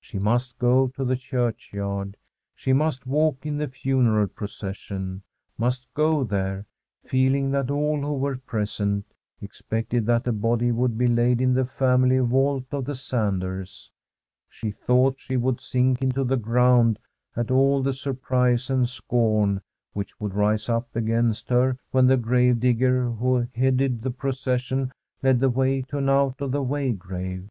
She 0.00 0.20
must 0.20 0.60
go 0.60 0.86
to 0.94 1.04
the 1.04 1.16
churchyard, 1.16 2.16
she 2.54 2.72
must 2.72 3.04
walk 3.04 3.44
in 3.44 3.56
the 3.56 3.66
funeral 3.66 4.28
pro 4.28 4.46
cession— 4.46 5.22
must 5.58 5.92
go 5.92 6.22
there, 6.22 6.66
feeling 7.02 7.50
that 7.50 7.68
all 7.68 8.00
who 8.02 8.12
were 8.14 8.36
present 8.36 9.04
expected 9.40 10.06
that 10.06 10.22
the 10.22 10.30
body 10.30 10.70
would 10.70 10.96
be 10.96 11.08
laid 11.08 11.40
in 11.40 11.54
the 11.54 11.64
family 11.64 12.20
vault 12.20 12.66
of 12.70 12.84
the 12.84 12.94
Sanders. 12.94 13.90
She 14.48 14.70
thought 14.70 15.18
she 15.18 15.36
would 15.36 15.60
sink 15.60 16.00
into 16.00 16.22
the 16.22 16.36
ground 16.36 17.00
at 17.34 17.50
all 17.50 17.82
the 17.82 17.92
surprise 17.92 18.70
and 18.70 18.88
scorn 18.88 19.62
which 19.94 20.20
would 20.20 20.34
rise 20.36 20.68
up 20.68 20.94
against 20.94 21.48
her 21.48 21.76
when 21.90 22.06
the 22.06 22.16
grave 22.16 22.60
digger, 22.60 23.10
who 23.10 23.48
headed 23.56 24.02
the 24.02 24.12
procession, 24.12 24.92
led 25.24 25.40
the 25.40 25.50
way 25.50 25.82
to 25.88 25.98
an 25.98 26.08
out 26.08 26.40
of 26.40 26.52
the 26.52 26.62
way 26.62 26.92
grave. 26.92 27.48